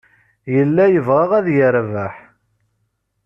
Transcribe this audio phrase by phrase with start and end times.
[0.55, 2.15] Yella yebɣa ad yerbeḥ.